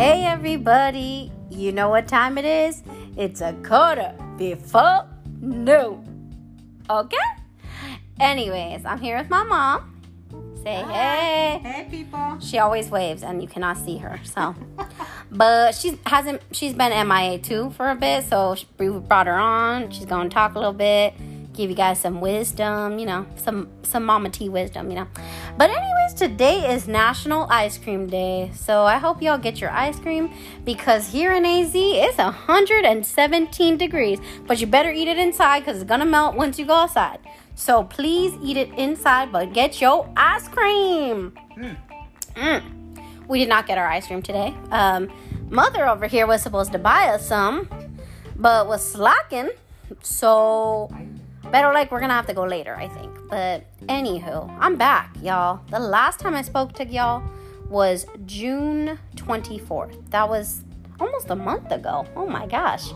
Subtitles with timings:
[0.00, 1.30] Hey, everybody.
[1.50, 2.82] You know what time it is?
[3.18, 5.06] It's a quarter before
[5.42, 6.32] noon.
[6.88, 7.18] Okay?
[8.18, 10.00] Anyways, I'm here with my mom.
[10.62, 11.60] Say hey.
[11.62, 12.38] Hey, people.
[12.40, 14.18] She always waves and you cannot see her.
[14.24, 14.54] So,
[15.30, 16.40] but she hasn't.
[16.52, 18.24] She's been MIA too for a bit.
[18.24, 19.90] So we brought her on.
[19.90, 21.12] She's gonna talk a little bit,
[21.52, 22.98] give you guys some wisdom.
[22.98, 24.88] You know, some some Mama tea wisdom.
[24.88, 25.08] You know.
[25.60, 28.50] But anyways, today is National Ice Cream Day.
[28.54, 30.32] So I hope y'all get your ice cream
[30.64, 34.20] because here in AZ it's 117 degrees.
[34.46, 37.18] But you better eat it inside because it's gonna melt once you go outside.
[37.56, 41.34] So please eat it inside, but get your ice cream.
[42.34, 42.62] Mm.
[43.28, 44.54] We did not get our ice cream today.
[44.70, 45.12] Um,
[45.50, 47.68] mother over here was supposed to buy us some,
[48.34, 49.50] but was slacking.
[50.02, 50.88] So,
[51.50, 53.12] better like we're gonna have to go later, I think.
[53.28, 55.60] But anywho, I'm back, y'all.
[55.70, 57.22] The last time I spoke to y'all
[57.68, 60.10] was June 24th.
[60.10, 60.62] That was
[60.98, 62.06] almost a month ago.
[62.16, 62.92] Oh my gosh.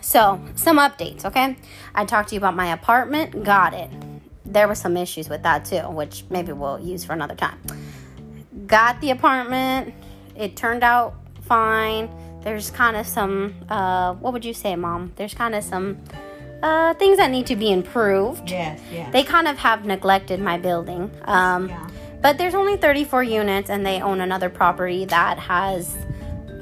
[0.00, 1.56] So, some updates, okay?
[1.94, 3.44] I talked to you about my apartment.
[3.44, 3.90] Got it.
[4.44, 7.58] There were some issues with that too, which maybe we'll use for another time.
[8.66, 9.94] Got the apartment.
[10.34, 12.10] It turned out fine.
[12.42, 15.12] There's kind of some, uh, what would you say, mom?
[15.16, 15.98] There's kind of some
[16.62, 18.50] uh, things that need to be improved.
[18.50, 19.12] Yes, yes.
[19.12, 21.10] They kind of have neglected my building.
[21.24, 21.86] Um, Yeah.
[22.22, 25.96] But there's only 34 units, and they own another property that has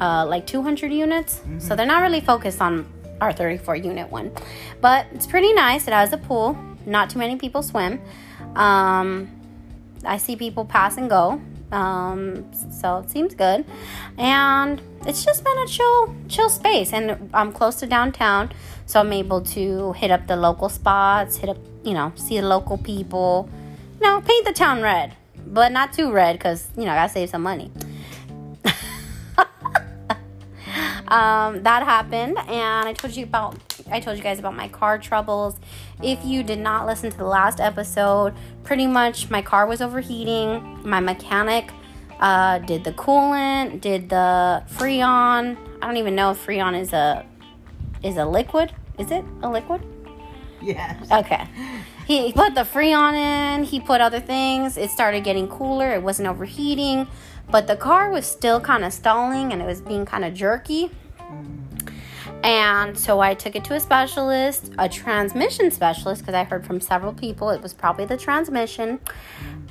[0.00, 1.40] uh, like 200 units.
[1.58, 2.86] So they're not really focused on
[3.20, 4.30] our 34 unit one.
[4.80, 5.88] But it's pretty nice.
[5.88, 6.56] It has a pool.
[6.86, 8.00] Not too many people swim.
[8.54, 9.28] Um,
[10.04, 11.40] I see people pass and go.
[11.72, 12.48] Um,
[12.80, 13.64] so it seems good.
[14.16, 16.92] And it's just been a chill, chill space.
[16.92, 18.50] And I'm close to downtown.
[18.86, 22.46] So I'm able to hit up the local spots, hit up, you know, see the
[22.46, 23.48] local people.
[24.00, 25.14] You know, paint the town red.
[25.46, 27.70] But not too red because, you know, I gotta save some money.
[31.08, 33.56] um, that happened and i told you about
[33.90, 35.56] i told you guys about my car troubles
[36.02, 40.78] if you did not listen to the last episode pretty much my car was overheating
[40.84, 41.70] my mechanic
[42.20, 47.24] uh, did the coolant did the freon i don't even know if freon is a
[48.02, 49.82] is a liquid is it a liquid
[50.60, 51.10] Yes.
[51.10, 51.46] Okay.
[52.06, 54.76] He put the Freon in, he put other things.
[54.76, 57.06] It started getting cooler, it wasn't overheating,
[57.50, 60.90] but the car was still kind of stalling and it was being kind of jerky.
[62.42, 66.80] And so I took it to a specialist, a transmission specialist, because I heard from
[66.80, 69.00] several people it was probably the transmission.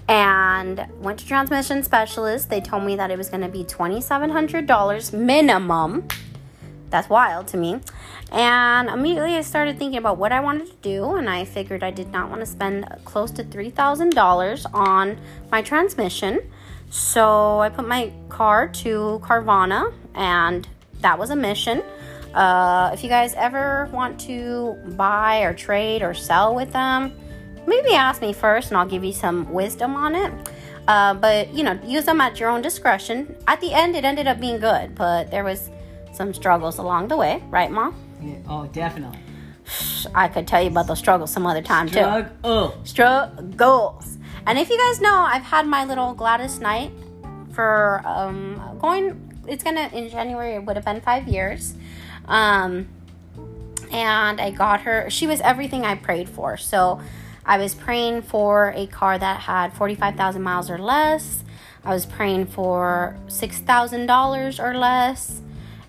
[0.08, 2.50] And went to transmission specialist.
[2.50, 6.08] They told me that it was going to be $2,700 minimum.
[6.90, 7.82] That's wild to me.
[8.32, 11.92] And immediately I started thinking about what I wanted to do, and I figured I
[11.92, 15.18] did not want to spend close to $3,000 on
[15.52, 16.40] my transmission.
[16.90, 20.68] So I put my car to Carvana, and
[21.02, 21.84] that was a mission.
[22.34, 27.14] Uh, if you guys ever want to buy or trade or sell with them,
[27.68, 30.34] maybe ask me first and I'll give you some wisdom on it.
[30.88, 33.36] Uh, but you know, use them at your own discretion.
[33.48, 35.70] At the end, it ended up being good, but there was
[36.14, 37.94] some struggles along the way, right, Mom?
[38.22, 39.20] Yeah, Oh, definitely.
[40.16, 42.00] I could tell you about those struggles some other time too.
[42.00, 42.30] Drug.
[42.44, 42.74] Oh.
[42.86, 44.18] Struggles.
[44.46, 46.92] And if you guys know, I've had my little Gladys Knight
[47.52, 49.24] for um, going.
[49.46, 50.56] It's gonna in January.
[50.56, 51.74] It would have been five years.
[52.28, 52.88] Um,
[53.92, 55.10] and I got her.
[55.10, 56.56] She was everything I prayed for.
[56.58, 57.02] So
[57.48, 61.44] I was praying for a car that had forty-five thousand miles or less.
[61.84, 65.42] I was praying for six thousand dollars or less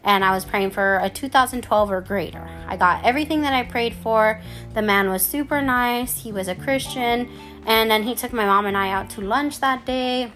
[0.05, 2.49] and I was praying for a 2012 or greater.
[2.67, 4.41] I got everything that I prayed for.
[4.73, 6.23] The man was super nice.
[6.23, 7.29] He was a Christian,
[7.67, 10.33] and then he took my mom and I out to lunch that day.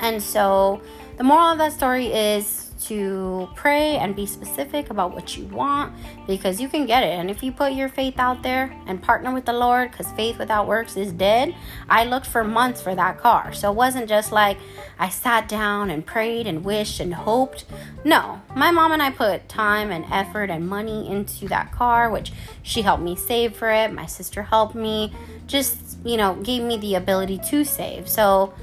[0.00, 0.82] And so,
[1.16, 5.92] the moral of that story is to pray and be specific about what you want
[6.26, 7.18] because you can get it.
[7.18, 10.38] And if you put your faith out there and partner with the Lord, because faith
[10.38, 11.54] without works is dead,
[11.88, 13.52] I looked for months for that car.
[13.52, 14.58] So it wasn't just like
[14.98, 17.64] I sat down and prayed and wished and hoped.
[18.04, 22.32] No, my mom and I put time and effort and money into that car, which
[22.62, 23.92] she helped me save for it.
[23.92, 25.12] My sister helped me,
[25.46, 28.08] just, you know, gave me the ability to save.
[28.08, 28.54] So,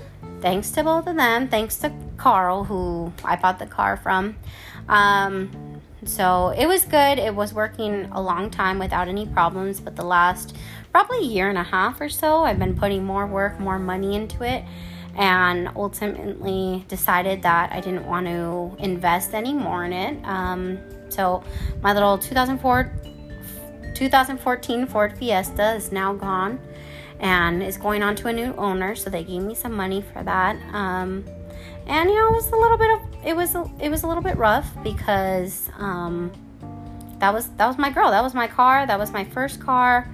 [0.44, 1.48] thanks to both of them.
[1.48, 4.36] Thanks to Carl, who I bought the car from.
[4.90, 7.18] Um, so it was good.
[7.18, 10.57] It was working a long time without any problems, but the last
[10.92, 14.44] probably year and a half or so, I've been putting more work, more money into
[14.44, 14.66] it,
[15.16, 20.25] and ultimately decided that I didn't want to invest any more in it.
[20.25, 21.42] Um, so
[21.81, 22.92] my little 2004,
[23.95, 26.60] 2014 Ford Fiesta is now gone
[27.24, 28.94] and is going on to a new owner.
[28.96, 30.58] So they gave me some money for that.
[30.74, 31.24] Um,
[31.88, 34.08] and you know it was a little bit of it was a, it was a
[34.08, 36.31] little bit rough because um,
[37.20, 40.08] that was that was my girl, that was my car, that was my first car.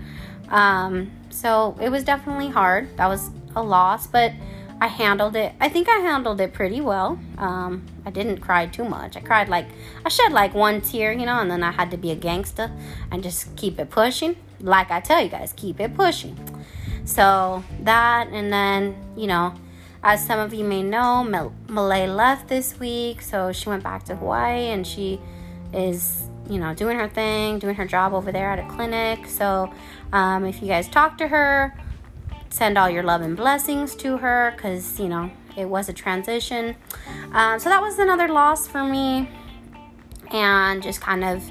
[0.49, 2.95] Um, so it was definitely hard.
[2.97, 4.31] That was a loss, but
[4.81, 5.53] I handled it.
[5.59, 7.19] I think I handled it pretty well.
[7.37, 9.17] Um, I didn't cry too much.
[9.17, 9.67] I cried like
[10.05, 12.71] I shed like one tear, you know, and then I had to be a gangster
[13.11, 14.35] and just keep it pushing.
[14.59, 16.37] Like I tell you guys, keep it pushing.
[17.09, 19.53] So that, and then you know,
[20.03, 24.03] as some of you may know, Mal- Malay left this week, so she went back
[24.05, 25.19] to Hawaii, and she
[25.73, 29.27] is you know doing her thing, doing her job over there at a clinic.
[29.27, 29.73] So
[30.13, 31.73] um, if you guys talk to her
[32.49, 36.75] send all your love and blessings to her because, you know, it was a transition.
[37.33, 39.29] Uh, so that was another loss for me.
[40.31, 41.43] And just kind of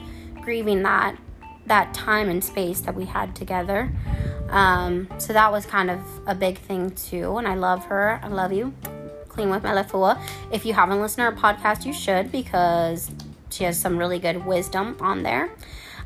[0.42, 1.16] grieving that
[1.66, 3.92] that time and space that we had together.
[4.50, 7.36] Um, so that was kind of a big thing too.
[7.36, 8.20] And I love her.
[8.22, 8.72] I love you.
[9.28, 10.20] Clean with my Melefua.
[10.50, 13.10] If you haven't listened to her podcast, you should because
[13.50, 15.50] she has some really good wisdom on there.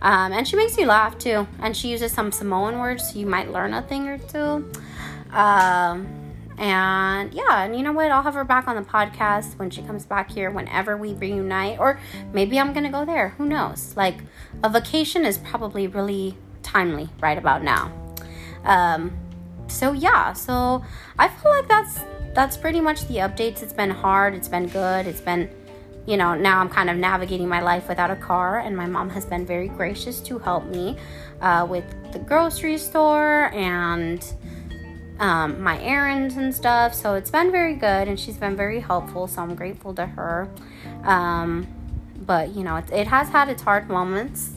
[0.02, 1.46] Um, and she makes you laugh too.
[1.60, 4.70] And she uses some Samoan words, so you might learn a thing or two.
[5.30, 6.06] Um,
[6.58, 8.10] and yeah, and you know what?
[8.10, 11.78] I'll have her back on the podcast when she comes back here, whenever we reunite.
[11.78, 11.98] Or
[12.32, 13.30] maybe I'm to go there.
[13.30, 13.96] Who knows?
[13.96, 14.16] Like,
[14.62, 18.01] a vacation is probably really timely right about now.
[18.64, 19.16] Um,
[19.68, 20.84] so yeah, so
[21.18, 22.00] I feel like that's
[22.34, 23.62] that's pretty much the updates.
[23.62, 25.50] It's been hard, it's been good, it's been
[26.06, 29.08] you know, now I'm kind of navigating my life without a car, and my mom
[29.10, 30.96] has been very gracious to help me
[31.40, 34.24] uh, with the grocery store and
[35.20, 36.92] um, my errands and stuff.
[36.92, 39.28] So it's been very good, and she's been very helpful.
[39.28, 40.50] So I'm grateful to her.
[41.04, 41.68] Um,
[42.26, 44.50] but you know, it, it has had its hard moments,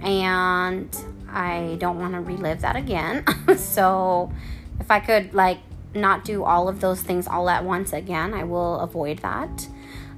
[0.00, 0.88] and
[1.32, 3.24] I don't want to relive that again.
[3.56, 4.32] so
[4.78, 5.58] if I could, like,
[5.94, 9.68] not do all of those things all at once again, I will avoid that.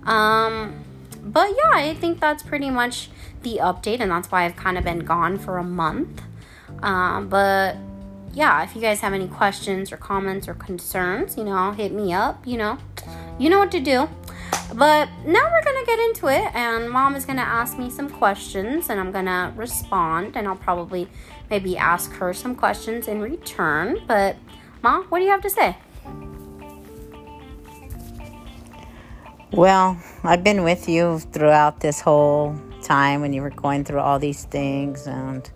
[0.05, 0.84] Um,
[1.22, 3.08] but yeah, I think that's pretty much
[3.43, 6.22] the update, and that's why I've kind of been gone for a month.
[6.82, 7.76] Um, but
[8.32, 12.12] yeah, if you guys have any questions or comments or concerns, you know, hit me
[12.12, 12.78] up, you know,
[13.38, 14.08] you know what to do.
[14.74, 18.90] But now we're gonna get into it, and mom is gonna ask me some questions,
[18.90, 21.08] and I'm gonna respond, and I'll probably
[21.48, 24.00] maybe ask her some questions in return.
[24.06, 24.36] But,
[24.82, 25.76] mom, what do you have to say?
[29.52, 34.18] Well, I've been with you throughout this whole time when you were going through all
[34.18, 35.48] these things, and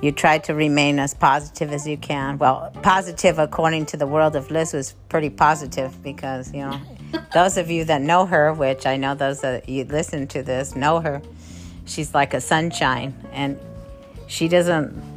[0.00, 2.38] you tried to remain as positive as you can.
[2.38, 6.80] Well, positive according to the world of Liz was pretty positive because, you know,
[7.32, 10.74] those of you that know her, which I know those that you listen to this
[10.74, 11.22] know her,
[11.84, 13.58] she's like a sunshine and
[14.26, 15.16] she doesn't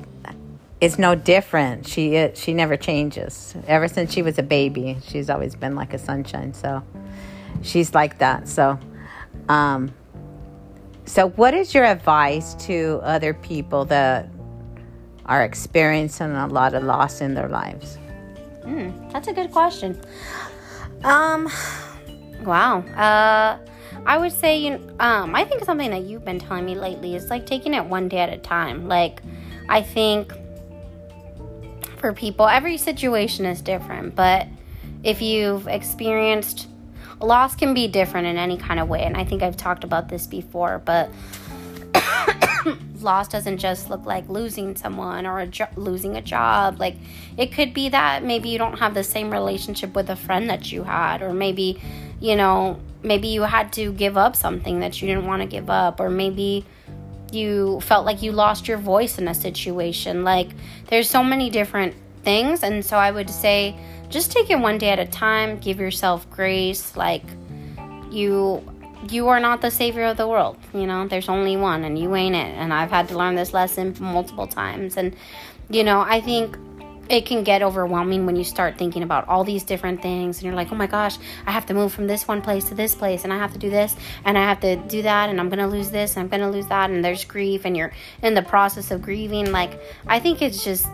[0.82, 1.88] it's no different.
[1.88, 3.54] She she never changes.
[3.68, 6.54] Ever since she was a baby, she's always been like a sunshine.
[6.54, 6.84] So
[7.62, 8.48] she's like that.
[8.48, 8.80] So,
[9.50, 9.94] um,
[11.06, 14.30] so what is your advice to other people that
[15.26, 17.98] are experiencing a lot of loss in their lives?
[18.62, 20.00] Mm, that's a good question.
[21.04, 21.50] Um,
[22.44, 22.80] wow.
[22.80, 23.58] Uh,
[24.06, 27.30] I would say, you um, I think something that you've been telling me lately is
[27.30, 28.88] like taking it one day at a time.
[28.88, 29.22] Like,
[29.68, 30.34] I think
[31.98, 34.48] for people, every situation is different, but
[35.04, 36.68] if you've experienced
[37.22, 40.08] loss can be different in any kind of way and i think i've talked about
[40.08, 41.10] this before but
[43.02, 46.96] loss doesn't just look like losing someone or a jo- losing a job like
[47.38, 50.72] it could be that maybe you don't have the same relationship with a friend that
[50.72, 51.82] you had or maybe
[52.20, 55.70] you know maybe you had to give up something that you didn't want to give
[55.70, 56.66] up or maybe
[57.32, 60.24] you felt like you lost your voice in a situation.
[60.24, 60.50] Like
[60.88, 63.76] there's so many different things and so i would say
[64.10, 67.24] just take it one day at a time give yourself grace like
[68.12, 68.62] you
[69.08, 71.08] you are not the savior of the world you know?
[71.08, 72.56] There's only one and you ain't it.
[72.56, 74.98] And i've had to learn this lesson multiple times.
[74.98, 75.16] And
[75.70, 76.58] you know i think
[77.10, 80.38] it can get overwhelming when you start thinking about all these different things.
[80.38, 82.76] And you're like oh my gosh i have to move from this one place to
[82.76, 83.24] this place.
[83.24, 85.68] And i have to do this and i have to do that and i'm gonna
[85.68, 86.90] lose this and i'm gonna lose that.
[86.90, 87.92] And there's grief and you're
[88.22, 89.52] in the process of grieving.
[89.52, 90.88] Like i think it's just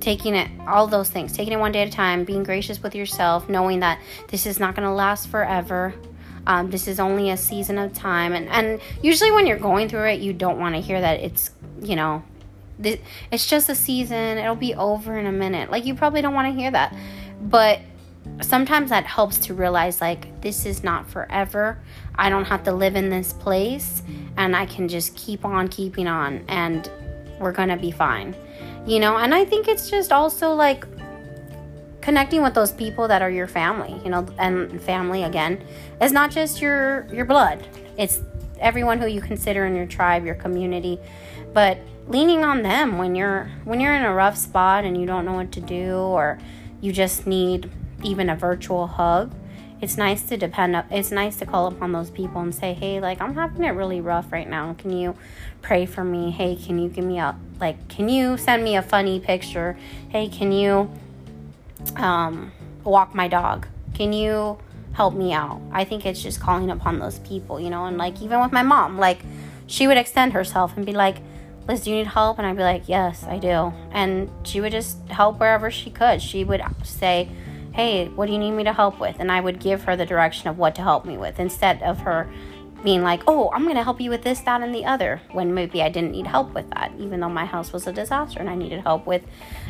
[0.00, 2.92] taking it all those things taking it one day at a time being gracious with
[2.92, 5.94] yourself knowing that this is not to last forever
[6.46, 8.32] um, this is only a season of time.
[8.32, 11.50] And and usually when you're going through it you don't want to hear that it's
[11.80, 12.22] you know
[13.30, 15.70] it's just a season it'll be over in a minute.
[15.70, 16.94] Like you probably don't want to hear that.
[17.40, 17.80] But
[18.40, 21.78] sometimes that helps to realize like this is not forever.
[22.14, 24.02] I don't have to live in this place
[24.36, 26.90] and i can just keep on keeping on and
[27.40, 28.34] we're gonna be fine.
[28.86, 30.86] You know and i think it's just also like
[32.02, 35.64] connecting with those people that are your family, you know, and family again
[36.00, 37.66] is not just your your blood.
[37.96, 38.20] It's
[38.60, 40.98] everyone who you consider in your tribe, your community,
[41.54, 41.78] but
[42.08, 45.34] leaning on them when you're when you're in a rough spot and you don't know
[45.34, 46.38] what to do or
[46.80, 47.70] you just need
[48.02, 49.32] even a virtual hug
[49.80, 53.00] it's nice to depend up it's nice to call upon those people and say hey
[53.00, 54.74] like i'm having it really rough right now.
[54.74, 55.16] Can you
[55.60, 56.30] pray for me?
[56.30, 59.76] Hey can you give me a like can you send me a funny picture?
[60.08, 60.90] Hey can you
[61.96, 62.52] um,
[62.84, 63.66] walk my dog.
[63.94, 64.58] Can you
[64.92, 65.60] help me out?
[65.72, 68.62] I think it's just calling upon those people you know and like even with my
[68.62, 69.20] mom like
[69.66, 71.16] she would extend herself and be like
[71.66, 72.38] liz do you need help?
[72.38, 73.72] And i'd be like yes i do.
[73.92, 76.20] And she would just help wherever she could.
[76.20, 77.30] She would say
[77.72, 79.16] hey, what do you need me to help with?
[79.18, 82.00] And I would give her the direction of what to help me with instead of
[82.00, 82.30] her
[82.82, 85.54] being like, oh, I'm going to help you with this, that, and the other, when
[85.54, 88.50] maybe I didn't need help with that, even though my house was a disaster and
[88.50, 89.22] I needed help with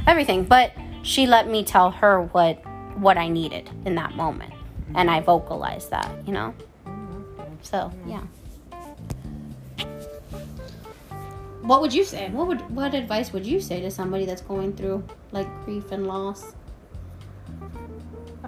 [0.06, 0.44] everything.
[0.44, 2.62] But she let me tell her what
[2.96, 4.52] what I needed in that moment.
[4.94, 6.54] And I vocalized that, you know?
[7.62, 8.22] So, yeah.
[11.62, 12.28] What would you say?
[12.30, 16.06] What would what advice would you say to somebody that's going through like grief and
[16.06, 16.54] loss?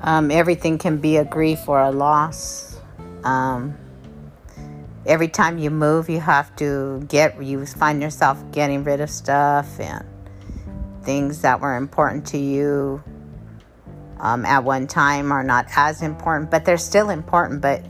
[0.02, 2.76] Um, everything can be a grief or a loss.
[3.22, 3.78] Um,
[5.06, 9.78] every time you move, you have to get, you find yourself getting rid of stuff
[9.80, 10.04] and
[11.02, 13.02] things that were important to you
[14.20, 17.84] um, at one time are not as important, but they're still important, but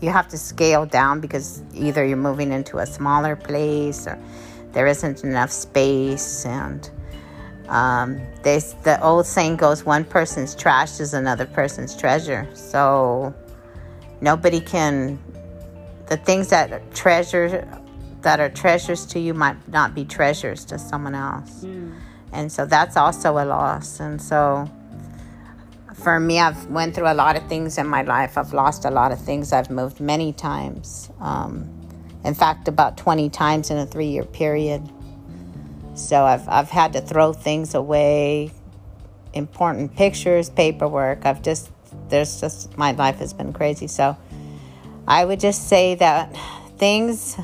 [0.00, 4.18] you have to scale down because either you're moving into a smaller place or
[4.72, 6.90] there isn't enough space and
[7.68, 12.48] um, they, the old saying goes, one person's trash is another person's treasure.
[12.54, 13.34] So
[14.20, 15.18] nobody can,
[16.08, 17.68] the things that treasure,
[18.22, 21.64] that are treasures to you might not be treasures to someone else.
[21.64, 21.94] Mm.
[22.32, 24.00] And so that's also a loss.
[24.00, 24.70] And so
[25.94, 28.36] for me, I've went through a lot of things in my life.
[28.36, 29.52] I've lost a lot of things.
[29.52, 31.10] I've moved many times.
[31.20, 31.72] Um,
[32.24, 34.82] in fact, about 20 times in a three year period.
[35.94, 38.50] So I've, I've had to throw things away,
[39.32, 41.24] important pictures, paperwork.
[41.24, 41.70] I've just,
[42.08, 43.86] there's just, my life has been crazy.
[43.86, 44.16] So
[45.08, 46.36] I would just say that
[46.78, 47.36] things,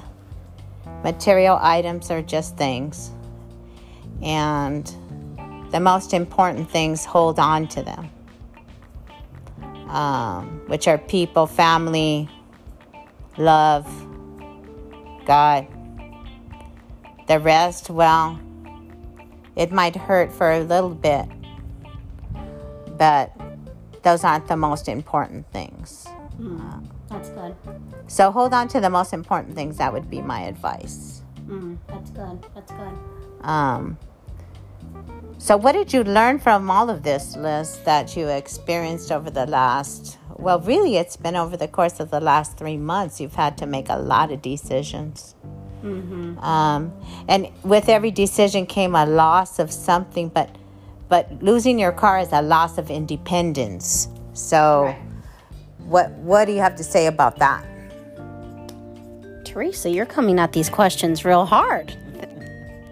[1.04, 3.12] material items are just things.
[4.20, 4.84] And
[5.70, 8.10] the most important things, hold on to them,
[9.88, 12.28] um, which are people, family,
[13.36, 13.86] love,
[15.24, 15.66] God.
[17.28, 18.38] The rest, well,
[19.54, 21.26] it might hurt for a little bit,
[22.98, 23.32] but
[24.02, 26.06] those aren't the most important things.
[26.38, 26.81] Mm, that's good.
[28.06, 29.78] So hold on to the most important things.
[29.78, 31.22] That would be my advice.
[31.46, 32.44] Mm, that's good.
[32.54, 32.98] That's good.
[33.42, 33.98] Um,
[35.38, 39.44] so, what did you learn from all of this, Liz, that you experienced over the
[39.46, 43.20] last, well, really, it's been over the course of the last three months.
[43.20, 45.34] You've had to make a lot of decisions.
[45.82, 46.38] Mm-hmm.
[46.38, 46.92] Um,
[47.26, 50.56] and with every decision came a loss of something, but
[51.08, 54.06] but losing your car is a loss of independence.
[54.34, 55.02] So, right.
[55.78, 57.66] what what do you have to say about that?
[59.52, 61.94] Teresa, you're coming at these questions real hard.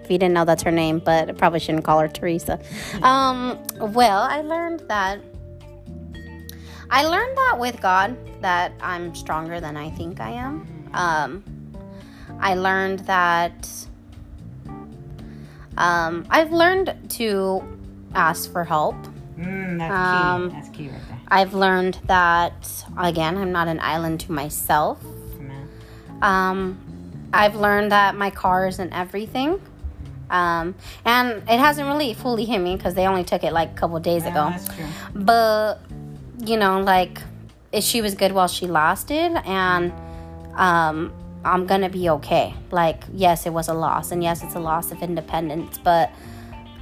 [0.03, 2.59] If you didn't know that's her name, but I probably shouldn't call her Teresa.
[3.01, 5.19] Um, well, I learned that
[6.91, 10.89] I learned that with God that I'm stronger than I think I am.
[10.93, 11.43] Um,
[12.39, 13.67] I learned that
[15.77, 17.63] um, I've learned to
[18.13, 18.95] ask for help.
[19.35, 20.55] Mm, that's um, key.
[20.55, 21.21] That's key right there.
[21.29, 25.03] I've learned that again, I'm not an island to myself.
[26.21, 26.77] Um,
[27.33, 29.61] I've learned that my car isn't everything.
[30.29, 33.73] Um, and it hasn't really fully hit me because they only took it like a
[33.73, 34.65] couple days yeah, ago.
[35.13, 35.81] But
[36.39, 37.21] you know, like
[37.79, 39.91] she was good while she lasted, and
[40.55, 41.13] um,
[41.43, 42.53] I'm gonna be okay.
[42.71, 46.11] Like, yes, it was a loss, and yes, it's a loss of independence, but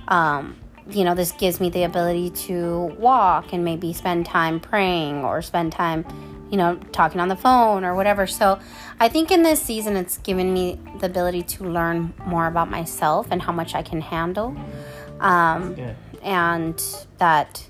[0.08, 0.56] um,
[0.90, 5.42] you know, this gives me the ability to walk and maybe spend time praying or
[5.42, 6.06] spend time,
[6.50, 8.28] you know, talking on the phone or whatever.
[8.28, 8.60] So,
[9.00, 13.28] I think in this season, it's given me the ability to learn more about myself
[13.32, 14.56] and how much I can handle,
[15.20, 15.76] um,
[16.24, 17.70] and that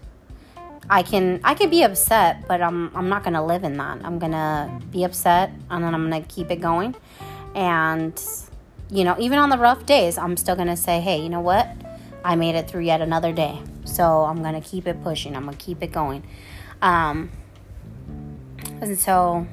[0.89, 3.99] I can I can be upset, but I'm I'm not gonna live in that.
[4.03, 6.95] I'm gonna be upset and then I'm gonna keep it going.
[7.53, 8.19] And
[8.89, 11.69] you know, even on the rough days, I'm still gonna say, hey, you know what?
[12.23, 13.61] I made it through yet another day.
[13.85, 15.35] So I'm gonna keep it pushing.
[15.35, 16.23] I'm gonna keep it going.
[16.81, 17.31] Um,
[18.81, 19.47] and so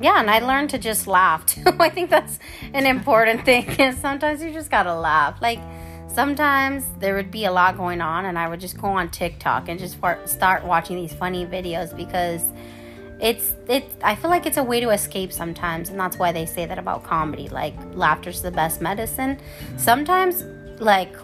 [0.00, 1.64] yeah, and I learned to just laugh too.
[1.78, 2.38] I think that's
[2.74, 3.68] an important thing.
[3.80, 5.40] Is sometimes you just gotta laugh.
[5.40, 5.60] Like
[6.08, 9.68] sometimes there would be a lot going on, and I would just go on TikTok
[9.68, 12.44] and just start watching these funny videos because
[13.22, 16.44] it's it I feel like it's a way to escape sometimes and that's why they
[16.44, 19.38] say that about comedy like laughter's the best medicine
[19.76, 20.42] sometimes
[20.80, 21.14] like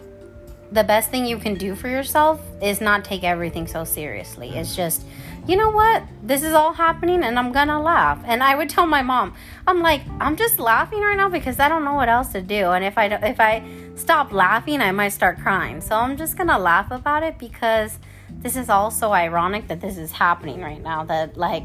[0.70, 4.76] the best thing you can do for yourself is not take everything so seriously it's
[4.76, 5.02] just
[5.48, 6.02] you know what?
[6.22, 8.22] This is all happening and i'm gonna laugh.
[8.26, 9.34] And i would tell my mom
[9.66, 12.70] i'm like i'm just laughing right now because i don't know what else to do.
[12.70, 13.64] And if i if i
[13.96, 15.80] stop laughing i might start crying.
[15.80, 17.98] So i'm just gonna laugh about it because
[18.30, 21.64] this is all so ironic that this is happening right now that like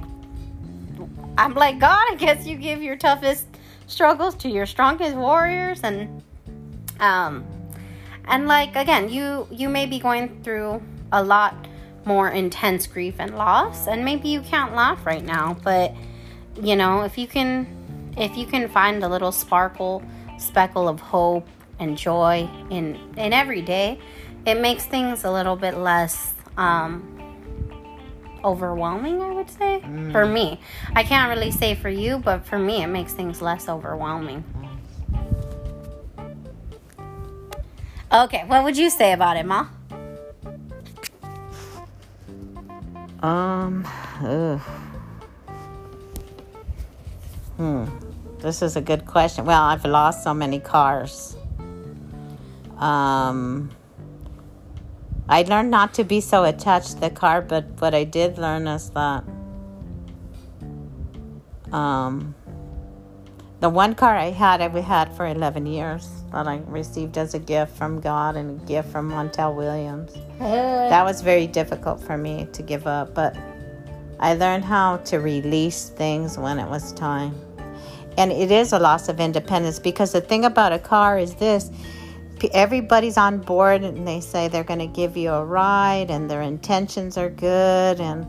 [1.37, 3.47] I'm like, God, I guess you give your toughest
[3.87, 5.81] struggles to your strongest warriors.
[5.83, 6.23] And
[7.01, 7.43] um
[8.25, 11.67] and like again, you you may be going through a lot
[12.05, 15.93] more intense grief and loss and maybe you can't laugh right now, but
[16.61, 17.67] you know, if you can
[18.17, 20.03] if you can find a little sparkle,
[20.37, 21.47] speckle of hope
[21.79, 23.99] and joy in in every day,
[24.45, 27.09] it makes things a little bit less um
[28.43, 29.81] overwhelming, I would say.
[29.83, 30.11] Mm.
[30.11, 30.59] For me.
[30.95, 34.43] I can't really say for you, but for me, it makes things less overwhelming.
[38.11, 39.67] Okay, what would you say about it, Ma?
[43.23, 43.87] Um,
[44.21, 44.59] ugh.
[47.55, 47.85] Hmm.
[48.39, 49.45] This is a good question.
[49.45, 51.37] Well, I've lost so many cars.
[52.77, 53.71] Um,
[55.29, 58.67] I learned not to be so attached to the car, but what I did learn
[58.67, 59.23] is that
[61.71, 62.35] um,
[63.61, 67.35] the one car I had, I we had for 11 years that I received as
[67.35, 70.13] a gift from God and a gift from Montel Williams.
[70.39, 73.37] That was very difficult for me to give up, but
[74.19, 77.35] I learned how to release things when it was time.
[78.17, 81.71] And it is a loss of independence because the thing about a car is this
[82.53, 86.41] everybody's on board and they say they're going to give you a ride and their
[86.41, 88.27] intentions are good and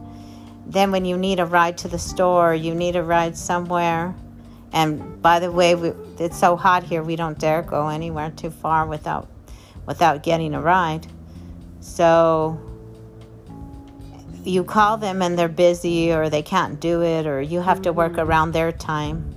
[0.66, 4.14] then when you need a ride to the store you need a ride somewhere
[4.74, 8.50] and by the way we, it's so hot here we don't dare go anywhere too
[8.50, 9.26] far without
[9.86, 11.06] without getting a ride
[11.80, 12.60] so
[14.42, 17.92] you call them and they're busy or they can't do it or you have to
[17.92, 19.34] work around their time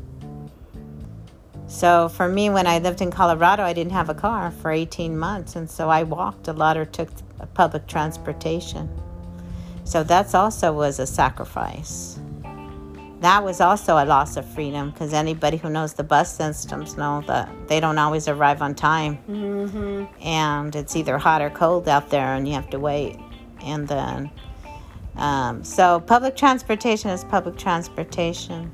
[1.67, 5.17] so for me, when I lived in Colorado, I didn't have a car for 18
[5.17, 7.09] months, and so I walked a lot or took
[7.53, 8.89] public transportation.
[9.83, 12.19] So that's also was a sacrifice.
[13.21, 17.23] That was also a loss of freedom because anybody who knows the bus systems know
[17.27, 20.05] that they don't always arrive on time, mm-hmm.
[20.21, 23.19] and it's either hot or cold out there, and you have to wait.
[23.63, 24.29] And then,
[25.15, 28.71] um, so public transportation is public transportation.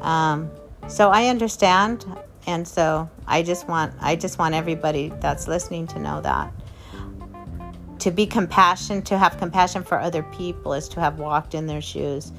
[0.00, 0.50] Um,
[0.88, 2.04] so I understand
[2.46, 6.52] and so I just want I just want everybody that's listening to know that
[8.00, 11.80] to be compassion to have compassion for other people is to have walked in their
[11.80, 12.32] shoes.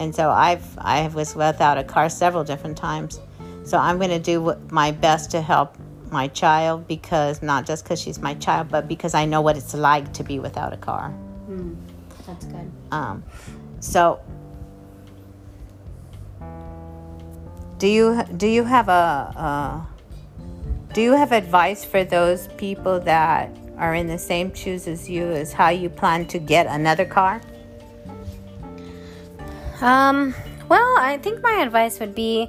[0.00, 3.20] And so I've I was without a car several different times.
[3.64, 5.76] So I'm going to do my best to help
[6.10, 9.74] my child because not just because she's my child, but because I know what it's
[9.74, 11.12] like to be without a car.
[11.50, 11.76] Mm,
[12.26, 12.72] that's good.
[12.90, 13.22] Um,
[13.80, 14.22] so
[17.76, 19.80] do you do you have a uh,
[20.94, 25.30] do you have advice for those people that are in the same shoes as you
[25.30, 27.42] as how you plan to get another car?
[29.80, 30.34] Um,
[30.68, 32.48] well, I think my advice would be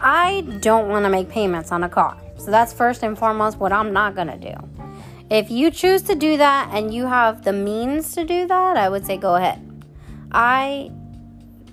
[0.00, 2.20] I don't want to make payments on a car.
[2.38, 4.54] So that's first and foremost what I'm not going to do.
[5.30, 8.88] If you choose to do that and you have the means to do that, I
[8.88, 9.62] would say go ahead.
[10.30, 10.90] I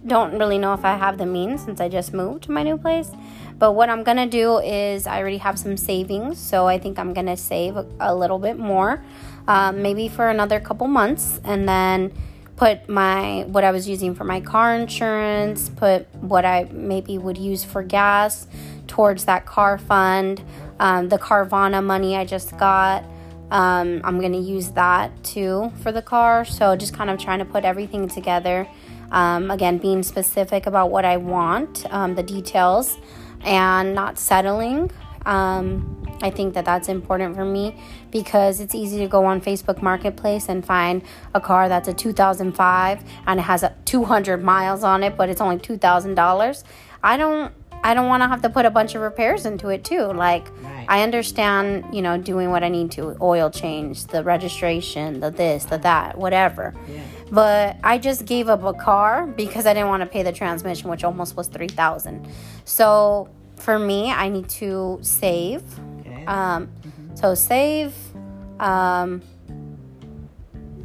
[0.07, 2.77] don't really know if I have the means since I just moved to my new
[2.77, 3.11] place.
[3.59, 7.13] But what I'm gonna do is I already have some savings, so I think I'm
[7.13, 9.03] gonna save a, little bit more,
[9.47, 12.11] um, maybe for another couple months, and then
[12.55, 17.37] put my what I was using for my car insurance, put what I maybe would
[17.37, 18.47] use for gas
[18.87, 20.43] towards that car fund,
[20.79, 23.03] um, the Carvana money I just got.
[23.51, 26.45] Um, I'm gonna use that too for the car.
[26.45, 28.67] So just kind of trying to put everything together
[29.13, 32.97] um, again, being specific about what I want, um, the details,
[33.41, 34.89] and not settling.
[36.23, 37.75] I think that that's important for me
[38.09, 41.03] because it's easy to go on Facebook Marketplace and find
[41.35, 45.41] a car that's a 2005 and it has a 200 miles on it, but it's
[45.41, 46.63] only $2,000.
[47.03, 47.53] I don't
[47.85, 50.03] I don't want to have to put a bunch of repairs into it too.
[50.05, 50.85] Like right.
[50.87, 55.65] I understand, you know, doing what I need to, oil change, the registration, the this,
[55.65, 56.73] the that, whatever.
[56.87, 57.03] Yeah.
[57.29, 60.89] But I just gave up a car because I didn't want to pay the transmission,
[60.89, 62.25] which almost was 3000.
[62.63, 65.63] So for me, I need to save.
[66.23, 66.31] Okay.
[66.31, 67.15] Um, mm-hmm.
[67.15, 67.93] So save
[68.59, 69.21] um,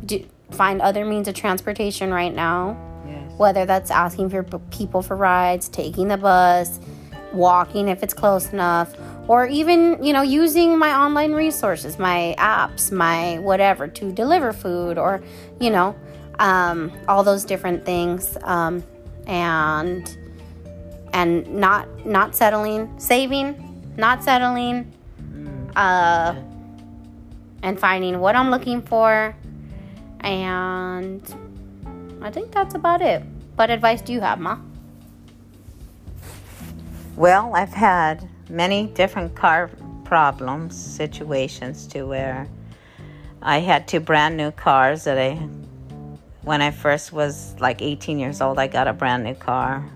[0.04, 2.76] do, find other means of transportation right now.
[3.06, 3.32] Yes.
[3.38, 6.80] Whether that's asking for people for rides, taking the bus,
[7.32, 8.94] walking if it's close enough,
[9.28, 14.98] or even, you know, using my online resources, my apps, my whatever to deliver food
[14.98, 15.22] or,
[15.60, 15.94] you know,
[16.38, 18.36] um, all those different things.
[18.42, 18.82] Um,
[19.26, 20.16] and
[21.12, 24.92] and not not settling, saving, not settling,
[25.78, 26.34] uh,
[27.62, 29.34] and finding what I'm looking for.
[30.20, 31.22] And
[32.20, 33.22] I think that's about it.
[33.54, 34.58] What advice do you have, Ma?
[37.16, 39.70] Well, I've had many different car
[40.04, 42.48] problems, situations to where
[43.40, 45.34] I had two brand new cars that I,
[46.42, 49.88] when I first was like 18 years old, I got a brand new car.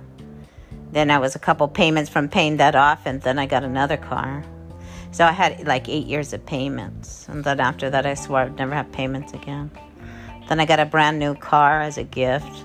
[0.93, 3.97] Then I was a couple payments from paying that off, and then I got another
[3.97, 4.45] car.
[5.13, 7.29] So I had like eight years of payments.
[7.29, 9.71] And then after that, I swore I'd never have payments again.
[10.49, 12.65] Then I got a brand new car as a gift.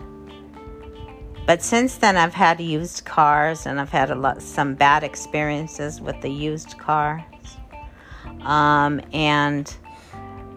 [1.46, 6.02] But since then, I've had used cars and I've had a lot, some bad experiences
[6.02, 7.22] with the used cars.
[8.42, 9.70] Um, and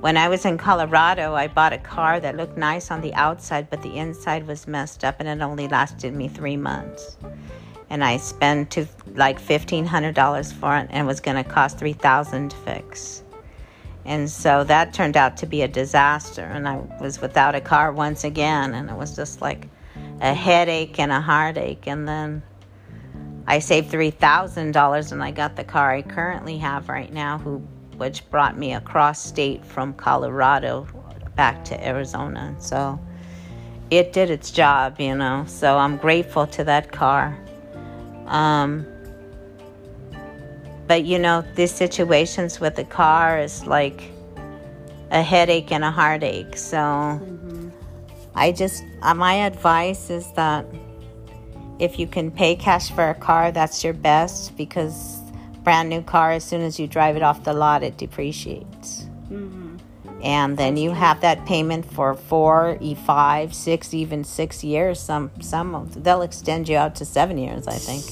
[0.00, 3.68] when I was in Colorado, I bought a car that looked nice on the outside,
[3.68, 7.16] but the inside was messed up and it only lasted me three months.
[7.90, 11.44] And I spent to like fifteen hundred dollars for it, and it was going to
[11.44, 13.24] cost three thousand to fix.
[14.04, 17.92] And so that turned out to be a disaster, and I was without a car
[17.92, 19.68] once again, and it was just like
[20.20, 21.86] a headache and a heartache.
[21.86, 22.42] And then
[23.46, 27.38] I saved three thousand dollars, and I got the car I currently have right now,
[27.38, 27.58] who
[27.96, 30.86] which brought me across state from Colorado
[31.36, 32.54] back to Arizona.
[32.58, 32.98] So
[33.90, 35.44] it did its job, you know.
[35.48, 37.36] So I'm grateful to that car.
[38.30, 38.86] Um,
[40.86, 44.10] but you know, these situations with the car is like
[45.10, 46.56] a headache and a heartache.
[46.56, 47.20] So
[48.34, 50.64] I just, uh, my advice is that
[51.78, 55.18] if you can pay cash for a car, that's your best because
[55.62, 59.06] brand new car, as soon as you drive it off the lot, it depreciates.
[60.22, 65.00] And then you have that payment for four, e five, six, even six years.
[65.00, 68.04] Some, some of they'll extend you out to seven years, I think.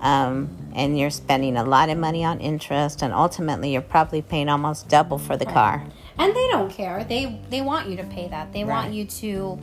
[0.00, 4.48] Um, and you're spending a lot of money on interest, and ultimately you're probably paying
[4.48, 5.84] almost double for the car.
[6.18, 7.04] And they don't care.
[7.04, 8.52] They they want you to pay that.
[8.52, 9.58] They want you to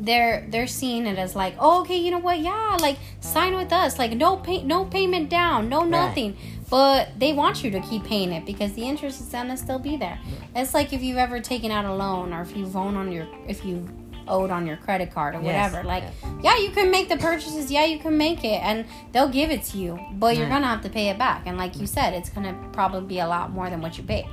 [0.00, 2.38] they're they're seeing it as like, oh, okay, you know what?
[2.38, 3.98] Yeah, like sign with us.
[3.98, 6.36] Like no pay no payment down, no nothing.
[6.70, 9.96] But they want you to keep paying it because the interest is gonna still be
[9.96, 10.18] there.
[10.54, 13.26] It's like if you've ever taken out a loan or if you've owned on your
[13.46, 13.88] if you
[14.28, 15.86] owed on your credit card or Yes, whatever.
[15.86, 16.04] Like,
[16.42, 17.70] yeah, you can make the purchases.
[17.70, 19.98] Yeah, you can make it, and they'll give it to you.
[20.12, 21.42] But you're gonna have to pay it back.
[21.46, 24.26] And like you said, it's gonna probably be a lot more than what you paid.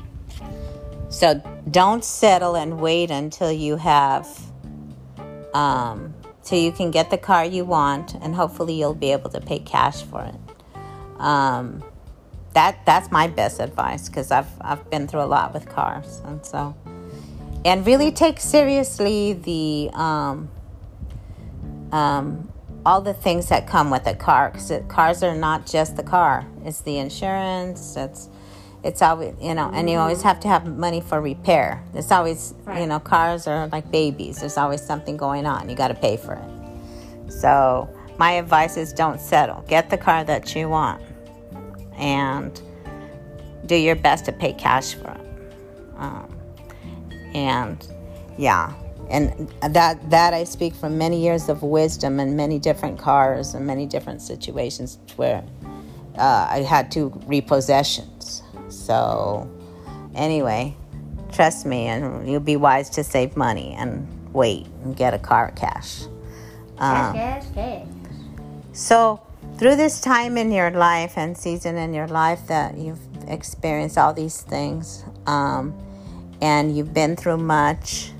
[1.09, 4.27] So don't settle and wait until you have,
[5.53, 9.39] um, till you can get the car you want, and hopefully you'll be able to
[9.41, 10.35] pay cash for it.
[11.21, 11.83] Um,
[12.53, 16.43] that that's my best advice because I've I've been through a lot with cars, and
[16.45, 16.75] so,
[17.65, 20.49] and really take seriously the um,
[21.91, 22.53] um,
[22.85, 26.45] all the things that come with a car because cars are not just the car;
[26.63, 28.29] it's the insurance, it's
[28.83, 31.83] it's always you know and you always have to have money for repair.
[31.95, 34.39] It's always you know cars are like babies.
[34.39, 35.67] There's always something going on.
[35.67, 37.31] You got to pay for it.
[37.31, 39.65] So my advice is don't settle.
[39.67, 41.01] Get the car that you want
[41.97, 42.61] and
[43.65, 45.21] do your best to pay cash for it.
[45.97, 46.34] Um,
[47.35, 47.87] and
[48.37, 48.73] yeah
[49.09, 53.67] and that that i speak from many years of wisdom and many different cars and
[53.67, 55.43] many different situations where
[56.17, 58.41] uh, I had two repossessions.
[58.69, 59.49] So,
[60.13, 60.75] anyway,
[61.31, 65.51] trust me, and you'll be wise to save money and wait and get a car
[65.55, 66.03] cash.
[66.77, 67.87] Um, yes, yes.
[68.73, 69.21] so,
[69.57, 74.13] through this time in your life and season in your life that you've experienced all
[74.13, 75.73] these things, um,
[76.41, 78.11] and you've been through much,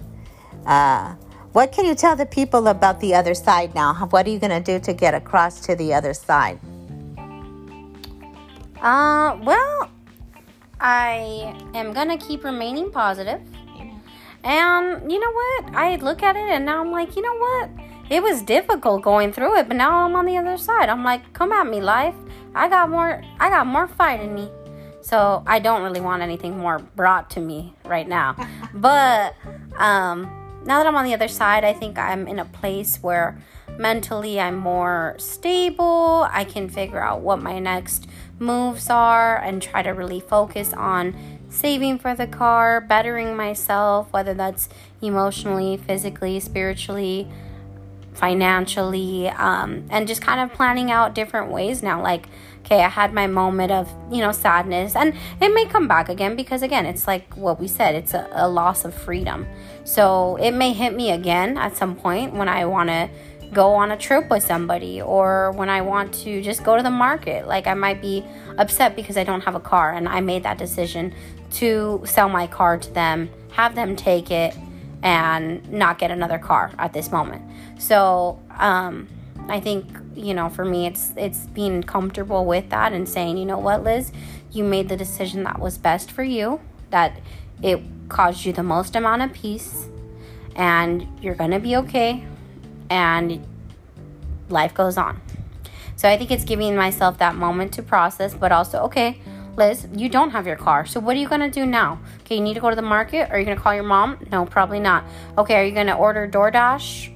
[0.65, 1.15] uh,
[1.53, 3.93] what can you tell the people about the other side now?
[4.09, 6.59] What are you going to do to get across to the other side?
[8.81, 9.89] Uh, well,
[10.79, 13.41] I am gonna keep remaining positive.
[14.43, 15.75] And you know what?
[15.75, 17.69] I look at it and now I'm like, you know what?
[18.11, 20.89] It was difficult going through it, but now I'm on the other side.
[20.89, 22.13] I'm like, come at me, life.
[22.53, 23.23] I got more.
[23.39, 24.51] I got more fight in me.
[25.05, 28.35] So I don't really want anything more brought to me right now.
[28.73, 29.35] but
[29.77, 30.23] um,
[30.65, 33.39] now that I'm on the other side, I think I'm in a place where
[33.77, 36.27] mentally I'm more stable.
[36.31, 38.07] I can figure out what my next
[38.39, 41.15] moves are and try to really focus on
[41.49, 44.69] saving for the car, bettering myself, whether that's
[45.03, 47.27] emotionally, physically, spiritually,
[48.15, 52.01] financially, um, and just kind of planning out different ways now.
[52.01, 52.27] Like,
[52.61, 56.35] okay, I had my moment of, you know, sadness, and it may come back again
[56.35, 59.45] because, again, it's like what we said, it's a, a loss of freedom.
[59.83, 63.09] So it may hit me again at some point when I want to
[63.53, 66.89] go on a trip with somebody or when I want to just go to the
[66.89, 67.47] market.
[67.47, 68.25] Like I might be
[68.57, 71.13] upset because I don't have a car and I made that decision
[71.53, 74.55] to sell my car to them, have them take it
[75.05, 77.43] and not get another car at this moment.
[77.77, 79.07] So, um,
[79.47, 83.45] I think, you know, for me it's it's being comfortable with that and saying, you
[83.45, 84.11] know what, Liz,
[84.51, 87.19] you made the decision that was best for you, that
[87.61, 89.87] it caused you the most amount of peace
[90.55, 92.25] and you're to be okay
[92.89, 93.45] and
[94.49, 95.21] life goes on.
[95.95, 99.21] So I think it's giving myself that moment to process, but also, okay,
[99.57, 100.85] Liz, you don't have your car.
[100.85, 101.99] So what are you going to do now?
[102.21, 103.29] Okay, you need to go to the market.
[103.31, 104.17] Are you going to call your mom?
[104.31, 105.05] No, probably not.
[105.37, 107.13] Okay, are you going to order DoorDash?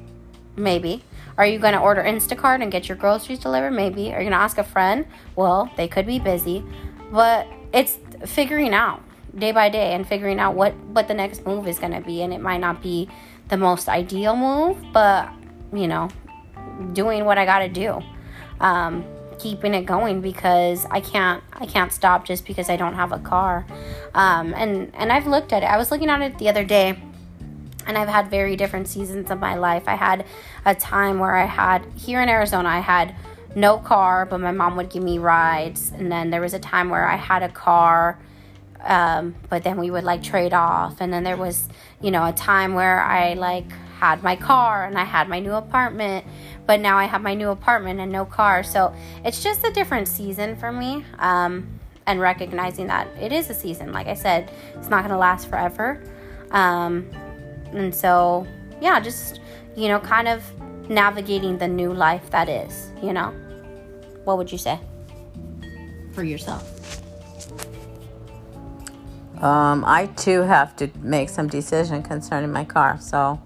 [0.56, 1.04] Maybe.
[1.38, 3.72] Are you going to order Instacart and get your groceries delivered?
[3.72, 4.14] Maybe.
[4.14, 5.06] Are you going to ask a friend?
[5.36, 6.64] Well, they could be busy.
[7.12, 9.02] But it's figuring out
[9.38, 12.24] day by day and figuring out what what the next move is going to be
[12.24, 13.08] and it might not be
[13.50, 15.30] the most ideal move, but
[15.74, 16.10] you know,
[16.94, 18.02] doing what I got to do.
[18.60, 19.06] Um,
[19.40, 23.20] keeping it going because I can't I can't stop just because I don't have a
[23.20, 23.66] car.
[24.14, 25.66] Um, and and I've looked at it.
[25.66, 27.02] I was looking at it the other day
[27.88, 29.84] and I've had very different seasons of my life.
[29.88, 30.26] I had
[30.66, 33.16] a time where I had here in Arizona I had
[33.56, 35.92] no car, but my mom would give me rides.
[35.96, 38.20] And then there was a time where I had a car
[38.82, 41.68] um, but then we would like trade off and then there was
[42.02, 45.54] you know a time where i like had my car and I had my new
[45.54, 46.26] apartment,
[46.70, 48.62] but now I have my new apartment and no car.
[48.62, 48.94] So
[49.26, 51.04] it's just a different season for me.
[51.18, 53.92] Um, and recognizing that it is a season.
[53.92, 56.00] Like I said, it's not going to last forever.
[56.52, 57.10] Um,
[57.74, 58.46] and so,
[58.80, 59.42] yeah, just,
[59.76, 60.44] you know, kind of
[60.88, 63.34] navigating the new life that is, you know?
[64.26, 64.80] What would you say
[66.14, 67.02] for yourself?
[69.42, 73.00] Um, I too have to make some decision concerning my car.
[73.02, 73.42] So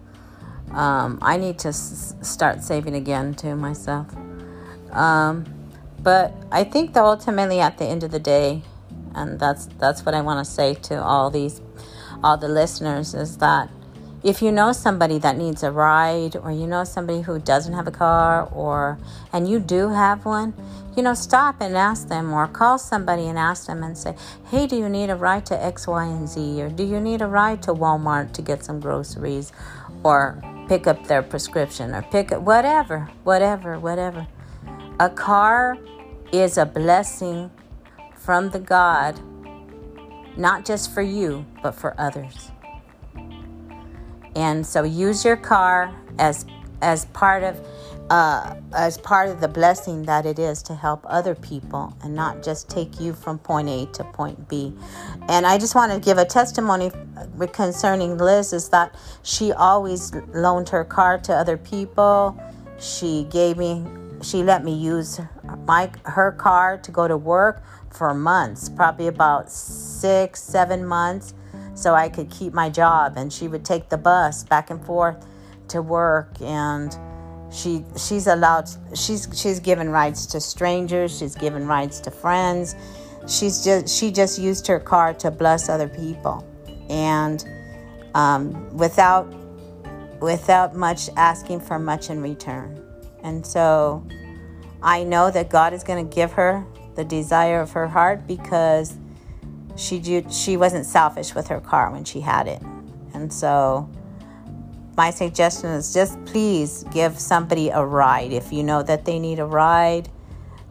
[0.73, 4.07] um, I need to s- start saving again to myself.
[4.91, 5.45] Um,
[6.01, 8.63] but I think that ultimately, at the end of the day,
[9.15, 11.61] and that's that's what I want to say to all these,
[12.23, 13.69] all the listeners, is that
[14.23, 17.87] if you know somebody that needs a ride, or you know somebody who doesn't have
[17.87, 18.97] a car, or
[19.31, 20.53] and you do have one,
[20.95, 24.15] you know, stop and ask them, or call somebody and ask them and say,
[24.49, 27.21] "Hey, do you need a ride to X, Y, and Z, or do you need
[27.21, 29.51] a ride to Walmart to get some groceries,
[30.03, 34.27] or pick up their prescription or pick up whatever, whatever, whatever.
[34.99, 35.77] A car
[36.31, 37.51] is a blessing
[38.15, 39.19] from the God,
[40.37, 42.51] not just for you, but for others.
[44.35, 46.45] And so use your car as
[46.83, 47.65] as part of
[48.09, 52.43] uh, as part of the blessing that it is to help other people and not
[52.43, 54.73] just take you from point A to point B.
[55.29, 56.91] And I just want to give a testimony
[57.53, 58.93] concerning Liz is that
[59.23, 62.37] she always loaned her car to other people.
[62.77, 63.85] She gave me,
[64.21, 65.21] she let me use
[65.65, 71.33] my her car to go to work for months, probably about six, seven months,
[71.73, 73.13] so I could keep my job.
[73.15, 75.25] And she would take the bus back and forth
[75.73, 76.97] to work and
[77.51, 82.75] she she's allowed she's she's given rides to strangers she's given rides to friends.
[83.27, 86.45] She's just she just used her car to bless other people.
[86.89, 87.43] And
[88.15, 89.27] um, without
[90.19, 92.79] without much asking for much in return.
[93.23, 94.05] And so
[94.81, 98.97] i know that god is going to give her the desire of her heart because
[99.77, 102.61] she she wasn't selfish with her car when she had it.
[103.13, 103.89] And so
[104.95, 109.39] my suggestion is just please give somebody a ride if you know that they need
[109.39, 110.09] a ride.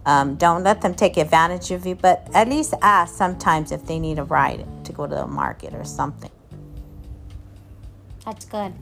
[0.05, 3.99] Um, don't let them take advantage of you, but at least ask sometimes if they
[3.99, 6.31] need a ride to go to the market or something.
[8.25, 8.73] That's good.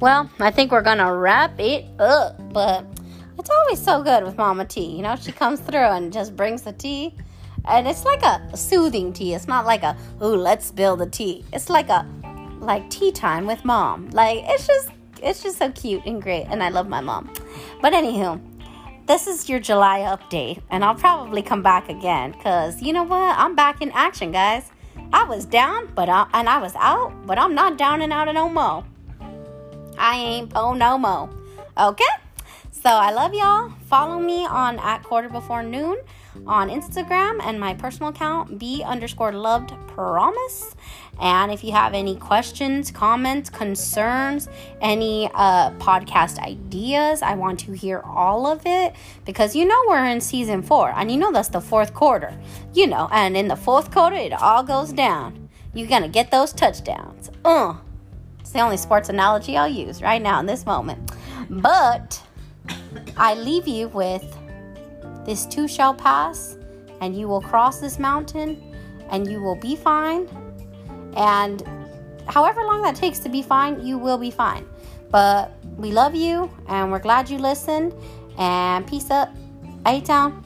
[0.00, 2.86] Well, I think we're gonna wrap it up, but
[3.38, 4.84] it's always so good with Mama T.
[4.84, 7.14] You know, she comes through and just brings the tea,
[7.66, 9.34] and it's like a soothing tea.
[9.34, 11.44] It's not like a ooh, let's spill the tea.
[11.52, 12.06] It's like a
[12.60, 14.10] like tea time with mom.
[14.10, 14.90] Like it's just
[15.22, 17.32] it's just so cute and great and I love my mom.
[17.80, 18.40] But anywho,
[19.06, 23.38] this is your July update and I'll probably come back again cuz you know what?
[23.38, 24.70] I'm back in action, guys.
[25.12, 28.32] I was down, but I, and I was out, but I'm not down and out
[28.32, 28.84] no more.
[29.98, 31.30] I ain't po no mo.
[31.76, 32.04] Okay?
[32.70, 33.70] So I love y'all.
[33.86, 35.98] Follow me on at quarter before noon
[36.46, 40.74] on Instagram and my personal account, B underscore loved promise.
[41.20, 44.48] And if you have any questions, comments, concerns,
[44.80, 48.94] any uh, podcast ideas, I want to hear all of it
[49.26, 52.32] because you know we're in season four and you know that's the fourth quarter.
[52.72, 55.50] You know, and in the fourth quarter, it all goes down.
[55.74, 57.30] You're going to get those touchdowns.
[57.44, 57.74] Uh,
[58.40, 61.12] it's the only sports analogy I'll use right now in this moment.
[61.50, 62.20] But
[63.16, 64.36] I leave you with
[65.24, 66.56] this too shall pass,
[67.00, 68.74] and you will cross this mountain,
[69.10, 70.28] and you will be fine.
[71.16, 71.62] And
[72.28, 74.66] however long that takes to be fine, you will be fine.
[75.10, 77.94] But we love you, and we're glad you listened.
[78.38, 79.30] And peace up,
[79.86, 80.44] A Town.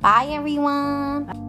[0.00, 1.47] Bye, everyone.